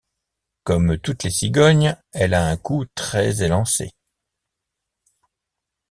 [0.63, 3.91] Comme toutes les cigognes, elle a un cou très élancé.